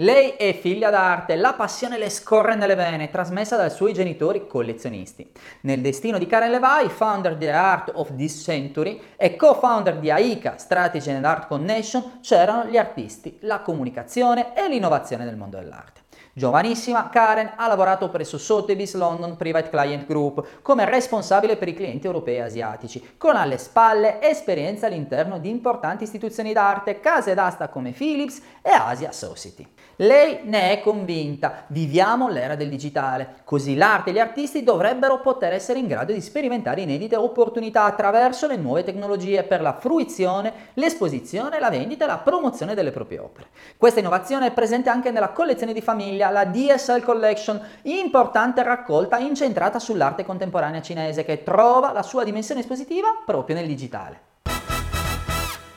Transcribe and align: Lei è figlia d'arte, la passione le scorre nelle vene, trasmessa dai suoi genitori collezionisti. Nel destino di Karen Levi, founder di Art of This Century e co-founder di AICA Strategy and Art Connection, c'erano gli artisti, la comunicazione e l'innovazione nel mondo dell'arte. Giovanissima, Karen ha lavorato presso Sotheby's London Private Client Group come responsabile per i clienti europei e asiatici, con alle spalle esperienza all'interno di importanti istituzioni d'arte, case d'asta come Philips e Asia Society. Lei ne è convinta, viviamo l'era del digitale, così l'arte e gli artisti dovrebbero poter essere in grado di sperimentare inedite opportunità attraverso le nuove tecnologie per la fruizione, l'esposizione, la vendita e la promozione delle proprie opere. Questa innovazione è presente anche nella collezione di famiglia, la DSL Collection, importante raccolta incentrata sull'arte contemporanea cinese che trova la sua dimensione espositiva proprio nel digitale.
Lei 0.00 0.34
è 0.36 0.56
figlia 0.56 0.90
d'arte, 0.90 1.34
la 1.34 1.54
passione 1.54 1.98
le 1.98 2.08
scorre 2.08 2.54
nelle 2.54 2.76
vene, 2.76 3.10
trasmessa 3.10 3.56
dai 3.56 3.68
suoi 3.68 3.92
genitori 3.92 4.46
collezionisti. 4.46 5.28
Nel 5.62 5.80
destino 5.80 6.18
di 6.18 6.26
Karen 6.28 6.52
Levi, 6.52 6.88
founder 6.88 7.36
di 7.36 7.48
Art 7.48 7.90
of 7.92 8.14
This 8.14 8.44
Century 8.44 9.00
e 9.16 9.34
co-founder 9.34 9.98
di 9.98 10.08
AICA 10.08 10.56
Strategy 10.56 11.10
and 11.10 11.24
Art 11.24 11.48
Connection, 11.48 12.20
c'erano 12.20 12.66
gli 12.66 12.76
artisti, 12.76 13.38
la 13.40 13.58
comunicazione 13.58 14.54
e 14.54 14.68
l'innovazione 14.68 15.24
nel 15.24 15.36
mondo 15.36 15.58
dell'arte. 15.58 16.02
Giovanissima, 16.38 17.08
Karen 17.08 17.54
ha 17.56 17.66
lavorato 17.66 18.08
presso 18.10 18.38
Sotheby's 18.38 18.94
London 18.94 19.36
Private 19.36 19.70
Client 19.70 20.06
Group 20.06 20.62
come 20.62 20.84
responsabile 20.84 21.56
per 21.56 21.66
i 21.66 21.74
clienti 21.74 22.06
europei 22.06 22.36
e 22.36 22.42
asiatici, 22.42 23.14
con 23.18 23.34
alle 23.34 23.58
spalle 23.58 24.22
esperienza 24.22 24.86
all'interno 24.86 25.40
di 25.40 25.50
importanti 25.50 26.04
istituzioni 26.04 26.52
d'arte, 26.52 27.00
case 27.00 27.34
d'asta 27.34 27.68
come 27.68 27.90
Philips 27.90 28.40
e 28.62 28.70
Asia 28.70 29.10
Society. 29.10 29.66
Lei 29.96 30.42
ne 30.44 30.70
è 30.70 30.80
convinta, 30.80 31.64
viviamo 31.66 32.28
l'era 32.28 32.54
del 32.54 32.68
digitale, 32.68 33.38
così 33.42 33.74
l'arte 33.74 34.10
e 34.10 34.12
gli 34.12 34.20
artisti 34.20 34.62
dovrebbero 34.62 35.20
poter 35.20 35.54
essere 35.54 35.80
in 35.80 35.88
grado 35.88 36.12
di 36.12 36.20
sperimentare 36.20 36.82
inedite 36.82 37.16
opportunità 37.16 37.82
attraverso 37.82 38.46
le 38.46 38.54
nuove 38.54 38.84
tecnologie 38.84 39.42
per 39.42 39.60
la 39.60 39.76
fruizione, 39.76 40.52
l'esposizione, 40.74 41.58
la 41.58 41.68
vendita 41.68 42.04
e 42.04 42.06
la 42.06 42.18
promozione 42.18 42.76
delle 42.76 42.92
proprie 42.92 43.18
opere. 43.18 43.48
Questa 43.76 43.98
innovazione 43.98 44.46
è 44.46 44.52
presente 44.52 44.88
anche 44.88 45.10
nella 45.10 45.30
collezione 45.30 45.72
di 45.72 45.80
famiglia, 46.08 46.30
la 46.30 46.46
DSL 46.46 47.02
Collection, 47.02 47.60
importante 47.82 48.62
raccolta 48.62 49.18
incentrata 49.18 49.78
sull'arte 49.78 50.24
contemporanea 50.24 50.80
cinese 50.80 51.24
che 51.24 51.42
trova 51.42 51.92
la 51.92 52.02
sua 52.02 52.24
dimensione 52.24 52.60
espositiva 52.60 53.08
proprio 53.24 53.56
nel 53.56 53.66
digitale. 53.66 54.27